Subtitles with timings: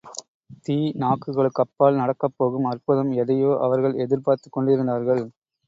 [0.65, 5.23] தீநாக்குகளுக்கப்பால் நடக்கப் போகும் அற்புதம் எதையோ அவர்கள் எதிர்பார்த்துக் கொண்டிருந்தார்கள்.